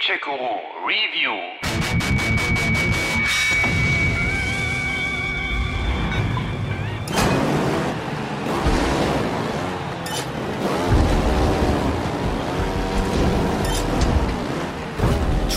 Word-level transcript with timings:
Manchego 0.00 0.62
Review. 0.86 2.09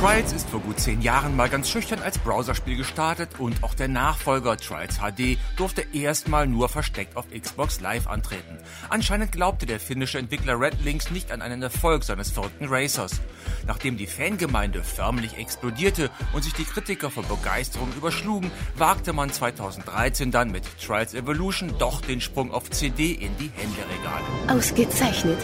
Trials 0.03 0.33
ist 0.33 0.49
vor 0.49 0.59
gut 0.59 0.81
zehn 0.81 1.01
Jahren 1.01 1.33
mal 1.33 1.47
ganz 1.47 1.69
schüchtern 1.69 2.01
als 2.01 2.19
Browserspiel 2.19 2.75
gestartet 2.75 3.29
und 3.39 3.63
auch 3.63 3.73
der 3.73 3.87
Nachfolger 3.87 4.57
Trials 4.57 4.97
HD 4.97 5.37
durfte 5.55 5.85
erstmal 5.93 6.45
nur 6.45 6.67
versteckt 6.67 7.15
auf 7.15 7.27
Xbox 7.31 7.79
Live 7.79 8.07
antreten. 8.07 8.57
Anscheinend 8.89 9.31
glaubte 9.31 9.65
der 9.65 9.79
finnische 9.79 10.17
Entwickler 10.17 10.59
Red 10.59 10.83
Links 10.83 11.09
nicht 11.09 11.31
an 11.31 11.41
einen 11.41 11.61
Erfolg 11.61 12.03
seines 12.03 12.31
verrückten 12.31 12.65
Racers. 12.67 13.21
Nachdem 13.65 13.95
die 13.95 14.05
Fangemeinde 14.05 14.83
förmlich 14.83 15.37
explodierte 15.37 16.09
und 16.33 16.43
sich 16.43 16.53
die 16.53 16.65
Kritiker 16.65 17.09
vor 17.09 17.23
Begeisterung 17.23 17.87
überschlugen, 17.95 18.51
wagte 18.75 19.13
man 19.13 19.31
2013 19.31 20.31
dann 20.31 20.51
mit 20.51 20.65
Trials 20.85 21.13
Evolution 21.13 21.75
doch 21.79 22.01
den 22.01 22.19
Sprung 22.19 22.51
auf 22.51 22.69
CD 22.69 23.13
in 23.13 23.37
die 23.37 23.51
Händeregale. 23.55 24.25
Ausgezeichnet. 24.49 25.39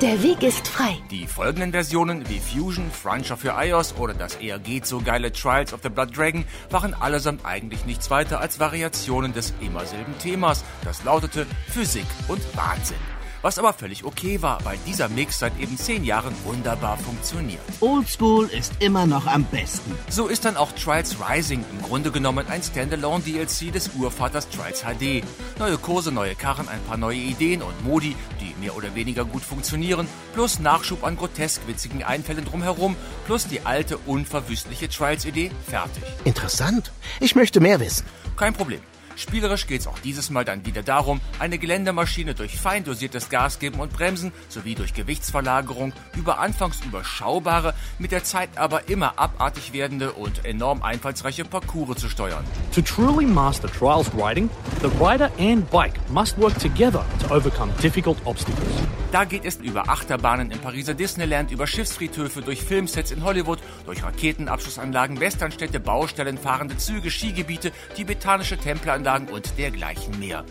Der 0.00 0.22
Weg 0.22 0.44
ist 0.44 0.68
frei. 0.68 0.96
Die 1.10 1.26
folgenden 1.26 1.72
Versionen 1.72 2.28
wie 2.28 2.38
Fusion, 2.38 2.88
Frontier 2.92 3.36
für 3.36 3.54
iOS 3.58 3.96
oder 3.96 4.14
das 4.14 4.36
eher 4.36 4.60
geht 4.60 4.86
so 4.86 5.00
geile 5.00 5.32
Trials 5.32 5.72
of 5.72 5.80
the 5.82 5.88
Blood 5.88 6.16
Dragon 6.16 6.44
waren 6.70 6.94
allesamt 6.94 7.44
eigentlich 7.44 7.84
nichts 7.84 8.08
weiter 8.08 8.40
als 8.40 8.60
Variationen 8.60 9.32
des 9.32 9.54
immer 9.60 9.84
selben 9.86 10.16
Themas. 10.18 10.64
Das 10.84 11.02
lautete 11.02 11.48
Physik 11.66 12.06
und 12.28 12.40
Wahnsinn 12.56 13.17
was 13.42 13.58
aber 13.58 13.72
völlig 13.72 14.04
okay 14.04 14.42
war, 14.42 14.64
weil 14.64 14.78
dieser 14.86 15.08
Mix 15.08 15.38
seit 15.38 15.58
eben 15.58 15.76
zehn 15.76 16.04
Jahren 16.04 16.34
wunderbar 16.44 16.98
funktioniert. 16.98 17.60
Oldschool 17.80 18.46
ist 18.46 18.72
immer 18.80 19.06
noch 19.06 19.26
am 19.26 19.44
besten. 19.44 19.92
So 20.08 20.26
ist 20.26 20.44
dann 20.44 20.56
auch 20.56 20.72
Trials 20.72 21.16
Rising 21.20 21.64
im 21.72 21.82
Grunde 21.82 22.10
genommen 22.10 22.46
ein 22.48 22.62
Standalone-DLC 22.62 23.72
des 23.72 23.90
Urvaters 23.96 24.48
Trials 24.48 24.82
HD. 24.82 25.24
Neue 25.58 25.78
Kurse, 25.78 26.12
neue 26.12 26.34
Karren, 26.34 26.68
ein 26.68 26.80
paar 26.82 26.96
neue 26.96 27.18
Ideen 27.18 27.62
und 27.62 27.84
Modi, 27.84 28.16
die 28.40 28.54
mehr 28.60 28.76
oder 28.76 28.94
weniger 28.94 29.24
gut 29.24 29.42
funktionieren, 29.42 30.06
plus 30.34 30.58
Nachschub 30.58 31.04
an 31.04 31.16
grotesk 31.16 31.66
witzigen 31.66 32.02
Einfällen 32.02 32.44
drumherum, 32.44 32.96
plus 33.26 33.46
die 33.46 33.60
alte, 33.62 33.98
unverwüstliche 33.98 34.88
Trials-Idee, 34.88 35.50
fertig. 35.66 36.02
Interessant. 36.24 36.92
Ich 37.20 37.34
möchte 37.34 37.60
mehr 37.60 37.80
wissen. 37.80 38.04
Kein 38.36 38.54
Problem. 38.54 38.80
Spielerisch 39.18 39.66
geht 39.66 39.80
es 39.80 39.88
auch 39.88 39.98
dieses 39.98 40.30
Mal 40.30 40.44
dann 40.44 40.64
wieder 40.64 40.84
darum, 40.84 41.20
eine 41.40 41.58
Geländemaschine 41.58 42.34
durch 42.34 42.56
fein 42.56 42.84
dosiertes 42.84 43.28
Gas 43.30 43.58
geben 43.58 43.80
und 43.80 43.92
Bremsen 43.92 44.30
sowie 44.48 44.76
durch 44.76 44.94
Gewichtsverlagerung 44.94 45.92
über 46.16 46.38
anfangs 46.38 46.80
überschaubare, 46.84 47.74
mit 47.98 48.12
der 48.12 48.22
Zeit 48.22 48.50
aber 48.54 48.88
immer 48.88 49.18
abartig 49.18 49.72
werdende 49.72 50.12
und 50.12 50.44
enorm 50.44 50.84
einfallsreiche 50.84 51.44
Parcours 51.44 51.98
zu 51.98 52.08
steuern. 52.08 52.44
To 52.72 52.80
truly 52.80 53.26
master 53.26 53.68
Trials 53.68 54.08
riding, 54.14 54.48
the 54.82 55.04
rider 55.04 55.32
and 55.40 55.68
bike 55.68 55.98
must 56.10 56.38
work 56.38 56.56
together 56.60 57.04
to 57.17 57.17
overcome 57.30 57.72
difficult 57.82 58.18
obstacles. 58.24 58.68
Da 59.12 59.24
geht 59.24 59.44
es 59.44 59.56
über 59.56 59.88
Achterbahnen 59.88 60.50
im 60.50 60.58
Pariser 60.58 60.94
Disneyland, 60.94 61.50
über 61.50 61.66
Schiffsfriedhöfe, 61.66 62.42
durch 62.42 62.62
Filmsets 62.62 63.10
in 63.10 63.24
Hollywood, 63.24 63.58
durch 63.86 64.02
Raketenabschussanlagen, 64.02 65.18
Westernstädte, 65.20 65.80
Baustellen, 65.80 66.36
fahrende 66.36 66.76
Züge, 66.76 67.10
Skigebiete, 67.10 67.72
tibetanische 67.94 68.58
Tempelanlagen 68.58 69.28
und 69.28 69.56
dergleichen 69.56 70.18
mehr. 70.18 70.44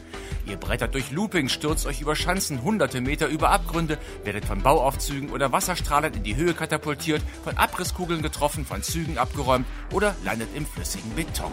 Ihr 0.47 0.57
brettert 0.57 0.95
durch 0.95 1.11
Loopings, 1.11 1.51
stürzt 1.51 1.85
euch 1.85 2.01
über 2.01 2.15
Schanzen 2.15 2.63
hunderte 2.63 3.01
Meter 3.01 3.27
über 3.27 3.51
Abgründe, 3.51 3.97
werdet 4.23 4.45
von 4.45 4.63
Bauaufzügen 4.63 5.29
oder 5.29 5.51
Wasserstrahlern 5.51 6.13
in 6.13 6.23
die 6.23 6.35
Höhe 6.35 6.53
katapultiert, 6.53 7.21
von 7.43 7.57
Abrisskugeln 7.57 8.21
getroffen, 8.21 8.65
von 8.65 8.81
Zügen 8.81 9.17
abgeräumt 9.17 9.67
oder 9.93 10.15
landet 10.23 10.49
im 10.55 10.65
flüssigen 10.65 11.13
Beton. 11.15 11.51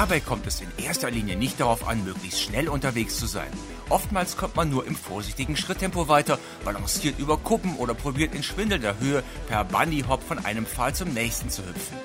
Dabei 0.00 0.20
kommt 0.20 0.46
es 0.46 0.62
in 0.62 0.72
erster 0.82 1.10
Linie 1.10 1.36
nicht 1.36 1.60
darauf 1.60 1.86
an, 1.86 2.02
möglichst 2.06 2.40
schnell 2.40 2.70
unterwegs 2.70 3.18
zu 3.18 3.26
sein. 3.26 3.50
Oftmals 3.90 4.38
kommt 4.38 4.56
man 4.56 4.70
nur 4.70 4.86
im 4.86 4.96
vorsichtigen 4.96 5.58
Schritttempo 5.58 6.08
weiter, 6.08 6.38
balanciert 6.64 7.18
über 7.18 7.36
Kuppen 7.36 7.76
oder 7.76 7.92
probiert 7.92 8.34
in 8.34 8.42
schwindelnder 8.42 8.98
Höhe 8.98 9.22
per 9.46 9.62
Bunny-Hop 9.64 10.22
von 10.22 10.42
einem 10.42 10.64
Pfahl 10.64 10.94
zum 10.94 11.12
nächsten 11.12 11.50
zu 11.50 11.60
hüpfen. 11.60 11.98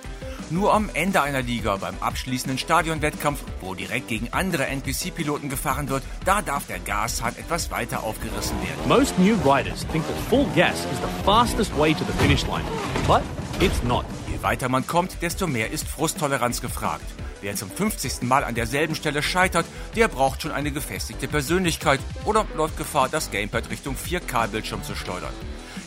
Nur 0.50 0.73
am 0.73 0.89
Ende 0.94 1.22
einer 1.22 1.41
Liga, 1.41 1.78
beim 1.78 1.95
abschließenden 2.01 2.57
Stadionwettkampf, 2.57 3.39
wo 3.61 3.75
direkt 3.75 4.09
gegen 4.09 4.28
andere 4.34 4.66
NPC-Piloten 4.66 5.47
gefahren 5.47 5.88
wird, 5.88 6.03
da 6.25 6.41
darf 6.41 6.67
der 6.67 6.79
Gashahn 6.79 7.38
etwas 7.38 7.72
weiter 7.72 8.03
aufgerissen 8.03 8.57
werden. 8.61 8.89
Most 8.89 9.17
new 9.17 9.35
riders 9.50 9.88
think 9.94 10.05
that 10.05 10.17
full 10.29 10.45
gas 10.53 10.79
is 10.79 11.00
the 11.00 11.23
fastest 11.23 11.72
way 11.78 11.94
to 11.94 12.03
the 12.03 12.13
finish 12.22 12.45
line, 12.45 12.66
but 13.07 13.22
it's 13.61 13.81
not. 13.84 14.03
Weiter 14.45 14.69
man 14.69 14.85
kommt, 14.85 15.23
desto 15.23 15.47
mehr 15.47 15.72
ist 15.72 15.88
Frusttoleranz 15.88 16.61
gefragt. 16.61 17.03
Wer 17.41 17.56
zum 17.56 17.72
50. 17.72 18.22
Mal 18.22 18.44
an 18.44 18.53
derselben 18.53 18.94
Stelle 18.94 19.23
scheitert, 19.23 19.66
der 19.95 20.07
braucht 20.07 20.44
schon 20.44 20.51
eine 20.51 20.72
gefestigte 20.72 21.28
Persönlichkeit 21.28 22.00
oder 22.25 22.45
läuft 22.55 22.78
Gefahr, 22.78 23.09
das 23.09 23.31
Gamepad 23.31 23.72
Richtung 23.72 23.95
4K-Bildschirm 23.95 24.84
zu 24.84 24.95
schleudern. 24.95 25.34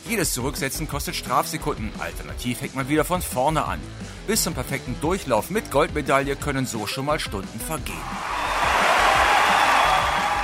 Jedes 0.08 0.32
Zurücksetzen 0.32 0.88
kostet 0.88 1.14
Strafsekunden, 1.14 1.92
alternativ 2.00 2.60
hängt 2.60 2.74
man 2.74 2.88
wieder 2.88 3.04
von 3.04 3.22
vorne 3.22 3.64
an. 3.64 3.78
Bis 4.26 4.42
zum 4.42 4.54
perfekten 4.54 4.96
Durchlauf 5.00 5.50
mit 5.50 5.70
Goldmedaille 5.70 6.34
können 6.34 6.66
so 6.66 6.88
schon 6.88 7.04
mal 7.04 7.20
Stunden 7.20 7.60
vergehen. 7.60 7.94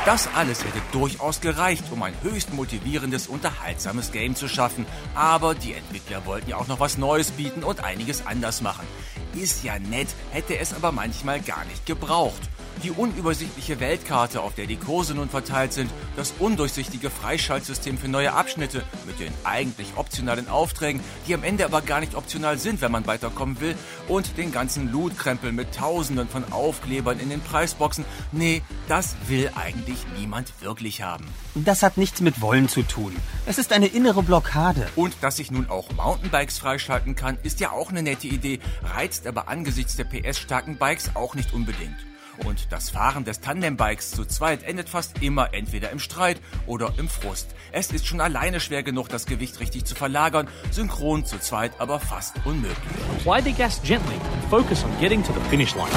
Das 0.04 0.28
alles 0.34 0.62
hätte 0.62 0.82
durchaus 0.92 1.40
gereicht, 1.40 1.84
um 1.90 2.02
ein 2.02 2.12
höchst 2.22 2.52
motivierendes, 2.52 3.26
unterhaltsames 3.26 4.12
Game 4.12 4.36
zu 4.36 4.48
schaffen. 4.48 4.84
Aber 5.14 5.54
die 5.54 5.72
Entwickler 5.72 6.26
wollten 6.26 6.50
ja 6.50 6.56
auch 6.58 6.66
noch 6.68 6.78
was 6.78 6.98
Neues 6.98 7.30
bieten 7.30 7.64
und 7.64 7.82
einiges 7.82 8.26
anders 8.26 8.60
machen. 8.60 8.86
Ist 9.34 9.64
ja 9.64 9.78
nett, 9.78 10.08
hätte 10.30 10.58
es 10.58 10.74
aber 10.74 10.92
manchmal 10.92 11.40
gar 11.40 11.64
nicht 11.64 11.86
gebraucht. 11.86 12.42
Die 12.82 12.90
unübersichtliche 12.90 13.80
Weltkarte, 13.80 14.40
auf 14.42 14.54
der 14.54 14.66
die 14.66 14.76
Kurse 14.76 15.14
nun 15.14 15.28
verteilt 15.28 15.72
sind, 15.72 15.90
das 16.16 16.34
undurchsichtige 16.38 17.08
Freischaltsystem 17.08 17.96
für 17.96 18.08
neue 18.08 18.32
Abschnitte 18.32 18.82
mit 19.06 19.20
den 19.20 19.32
eigentlich 19.44 19.92
optionalen 19.96 20.48
Aufträgen, 20.48 21.00
die 21.26 21.34
am 21.34 21.44
Ende 21.44 21.64
aber 21.64 21.80
gar 21.80 22.00
nicht 22.00 22.14
optional 22.14 22.58
sind, 22.58 22.80
wenn 22.80 22.92
man 22.92 23.06
weiterkommen 23.06 23.60
will, 23.60 23.74
und 24.08 24.36
den 24.36 24.52
ganzen 24.52 24.92
Lootkrempel 24.92 25.52
mit 25.52 25.74
tausenden 25.74 26.28
von 26.28 26.52
Aufklebern 26.52 27.20
in 27.20 27.30
den 27.30 27.40
Preisboxen. 27.40 28.04
Nee, 28.32 28.62
das 28.88 29.16
will 29.28 29.50
eigentlich 29.54 29.98
niemand 30.18 30.52
wirklich 30.60 31.02
haben. 31.02 31.26
Das 31.54 31.82
hat 31.82 31.96
nichts 31.96 32.20
mit 32.20 32.40
Wollen 32.40 32.68
zu 32.68 32.82
tun. 32.82 33.16
Es 33.46 33.58
ist 33.58 33.72
eine 33.72 33.86
innere 33.86 34.22
Blockade. 34.22 34.88
Und 34.96 35.16
dass 35.20 35.38
ich 35.38 35.50
nun 35.50 35.70
auch 35.70 35.90
Mountainbikes 35.92 36.58
freischalten 36.58 37.14
kann, 37.14 37.38
ist 37.42 37.60
ja 37.60 37.70
auch 37.70 37.90
eine 37.90 38.02
nette 38.02 38.26
Idee, 38.26 38.60
reizt 38.82 39.26
aber 39.26 39.48
angesichts 39.48 39.96
der 39.96 40.04
PS-starken 40.04 40.76
Bikes 40.76 41.12
auch 41.14 41.34
nicht 41.34 41.52
unbedingt. 41.52 41.96
Und 42.38 42.72
das 42.72 42.90
Fahren 42.90 43.24
des 43.24 43.40
Tandembikes 43.40 44.10
zu 44.10 44.24
zweit 44.24 44.62
endet 44.62 44.88
fast 44.88 45.22
immer 45.22 45.54
entweder 45.54 45.90
im 45.90 45.98
Streit 45.98 46.40
oder 46.66 46.92
im 46.98 47.08
Frust. 47.08 47.54
Es 47.72 47.90
ist 47.90 48.06
schon 48.06 48.20
alleine 48.20 48.60
schwer 48.60 48.82
genug, 48.82 49.08
das 49.08 49.26
Gewicht 49.26 49.60
richtig 49.60 49.84
zu 49.84 49.94
verlagern, 49.94 50.48
synchron 50.70 51.24
zu 51.24 51.38
zweit 51.38 51.72
aber 51.78 52.00
fast 52.00 52.34
unmöglich. 52.44 52.76
Apply 53.18 53.42
the 53.42 53.52
gas 53.52 53.80
gently 53.82 54.14
and 54.14 54.50
focus 54.50 54.84
on 54.84 54.90
getting 55.00 55.22
to 55.22 55.32
the 55.32 55.40
finish 55.48 55.74
line. 55.74 55.88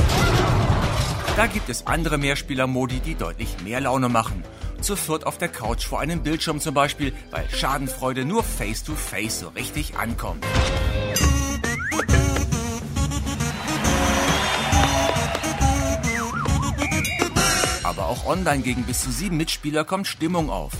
Da 1.35 1.45
gibt 1.45 1.69
es 1.69 1.85
andere 1.85 2.17
Mehrspieler-Modi, 2.17 2.99
die 2.99 3.15
deutlich 3.15 3.61
mehr 3.63 3.79
Laune 3.79 4.09
machen. 4.09 4.43
Zu 4.81 4.95
viert 4.95 5.25
auf 5.25 5.37
der 5.37 5.49
Couch 5.49 5.85
vor 5.85 5.99
einem 5.99 6.23
Bildschirm 6.23 6.59
zum 6.59 6.73
Beispiel, 6.73 7.13
weil 7.31 7.47
Schadenfreude 7.49 8.25
nur 8.25 8.43
face-to-face 8.43 9.23
-face 9.23 9.39
so 9.41 9.47
richtig 9.49 9.97
ankommt. 9.97 10.43
Online 18.27 18.61
gegen 18.61 18.83
bis 18.83 19.01
zu 19.01 19.11
sieben 19.11 19.38
Mitspieler 19.38 19.85
kommt 19.85 20.07
Stimmung 20.07 20.50
auf. 20.50 20.74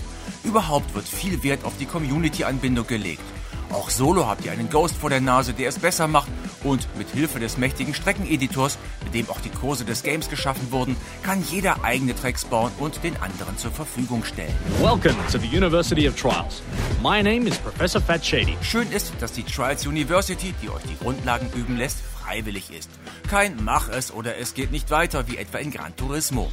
Überhaupt 0.44 0.94
wird 0.94 1.08
viel 1.08 1.42
Wert 1.44 1.64
auf 1.64 1.74
die 1.80 1.86
Community-Anbindung 1.86 2.86
gelegt. 2.86 3.24
Auch 3.72 3.90
solo 3.90 4.28
habt 4.28 4.46
ihr 4.46 4.52
einen 4.52 4.70
Ghost 4.70 4.96
vor 4.96 5.10
der 5.10 5.20
Nase, 5.20 5.54
der 5.54 5.68
es 5.68 5.80
besser 5.80 6.08
macht 6.08 6.30
und 6.64 6.88
mit 6.98 7.10
Hilfe 7.10 7.40
des 7.40 7.58
mächtigen 7.58 7.94
Streckeneditors, 7.94 8.78
mit 9.04 9.14
dem 9.14 9.30
auch 9.30 9.42
die 9.42 9.50
Kurse 9.50 9.84
des 9.84 10.04
Games 10.04 10.30
geschaffen 10.30 10.72
wurden, 10.72 10.96
kann 11.22 11.44
jeder 11.50 11.84
eigene 11.84 12.16
Tracks 12.16 12.46
bauen 12.46 12.72
und 12.80 13.04
den 13.04 13.18
anderen 13.18 13.58
zur 13.58 13.72
Verfügung 13.72 14.24
stellen. 14.24 14.56
Welcome 14.80 15.16
to 15.32 15.38
the 15.38 15.48
University 15.48 16.08
of 16.08 16.16
Trials. 16.16 16.62
My 17.04 17.22
name 17.22 17.48
is 17.48 17.58
Professor 17.58 18.02
Fat 18.02 18.26
Shady. 18.26 18.56
Schön 18.62 18.90
ist, 18.92 19.12
dass 19.20 19.34
die 19.34 19.44
Trials 19.44 19.86
University, 19.86 20.54
die 20.62 20.70
euch 20.70 20.84
die 20.84 20.98
Grundlagen 20.98 21.50
üben 21.54 21.78
lässt, 21.78 21.98
freiwillig 22.24 22.72
ist. 22.72 22.90
Kein 23.30 23.58
Mach 23.64 23.90
es 23.90 24.14
oder 24.14 24.38
es 24.38 24.54
geht 24.54 24.72
nicht 24.72 24.92
weiter, 24.92 25.28
wie 25.28 25.38
etwa 25.38 25.58
in 25.58 25.72
Gran 25.72 25.94
Turismo. 25.96 26.50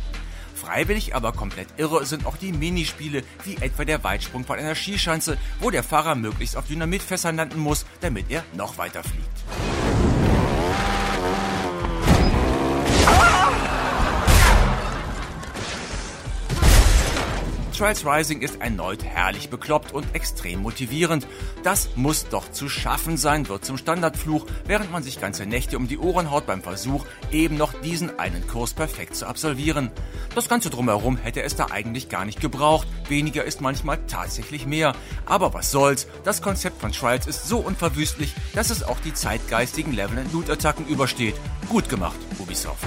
Freiwillig, 0.54 1.14
aber 1.14 1.32
komplett 1.32 1.68
irre 1.76 2.06
sind 2.06 2.26
auch 2.26 2.36
die 2.36 2.52
Minispiele, 2.52 3.22
wie 3.44 3.56
etwa 3.56 3.84
der 3.84 4.02
Weitsprung 4.04 4.44
von 4.44 4.58
einer 4.58 4.74
Skischanze, 4.74 5.36
wo 5.60 5.70
der 5.70 5.82
Fahrer 5.82 6.14
möglichst 6.14 6.56
auf 6.56 6.66
Dynamitfässern 6.66 7.36
landen 7.36 7.58
muss, 7.58 7.86
damit 8.00 8.26
er 8.30 8.44
noch 8.54 8.78
weiter 8.78 9.02
fliegt. 9.02 9.73
Trials 17.76 18.06
Rising 18.06 18.40
ist 18.40 18.60
erneut 18.60 19.02
herrlich 19.02 19.50
bekloppt 19.50 19.92
und 19.92 20.14
extrem 20.14 20.62
motivierend. 20.62 21.26
Das 21.64 21.90
muss 21.96 22.28
doch 22.28 22.52
zu 22.52 22.68
schaffen 22.68 23.16
sein, 23.16 23.48
wird 23.48 23.64
zum 23.64 23.78
Standardfluch, 23.78 24.46
während 24.64 24.92
man 24.92 25.02
sich 25.02 25.20
ganze 25.20 25.44
Nächte 25.44 25.76
um 25.76 25.88
die 25.88 25.98
Ohren 25.98 26.30
haut 26.30 26.46
beim 26.46 26.62
Versuch, 26.62 27.04
eben 27.32 27.56
noch 27.56 27.72
diesen 27.80 28.16
einen 28.20 28.46
Kurs 28.46 28.74
perfekt 28.74 29.16
zu 29.16 29.26
absolvieren. 29.26 29.90
Das 30.36 30.48
Ganze 30.48 30.70
drumherum 30.70 31.16
hätte 31.16 31.42
es 31.42 31.56
da 31.56 31.66
eigentlich 31.72 32.08
gar 32.08 32.24
nicht 32.24 32.40
gebraucht. 32.40 32.86
Weniger 33.08 33.44
ist 33.44 33.60
manchmal 33.60 33.98
tatsächlich 34.06 34.66
mehr. 34.66 34.94
Aber 35.26 35.52
was 35.52 35.72
soll's, 35.72 36.06
das 36.22 36.42
Konzept 36.42 36.80
von 36.80 36.92
Trials 36.92 37.26
ist 37.26 37.48
so 37.48 37.58
unverwüstlich, 37.58 38.34
dass 38.54 38.70
es 38.70 38.84
auch 38.84 39.00
die 39.00 39.14
zeitgeistigen 39.14 39.92
Level- 39.92 40.18
and 40.18 40.32
Loot-Attacken 40.32 40.86
übersteht. 40.86 41.34
Gut 41.68 41.88
gemacht, 41.88 42.18
Ubisoft. 42.38 42.84